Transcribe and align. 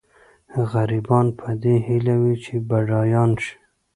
غریبان 0.71 1.27
په 1.39 1.49
دې 1.61 1.75
هیله 1.87 2.15
وي 2.21 2.35
چې 2.45 2.53
بډایان 2.69 3.31
شي. 3.43 3.55